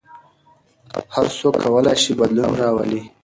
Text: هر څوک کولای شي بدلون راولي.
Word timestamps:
هر 1.15 1.27
څوک 1.37 1.53
کولای 1.63 1.97
شي 2.03 2.11
بدلون 2.19 2.51
راولي. 2.61 3.01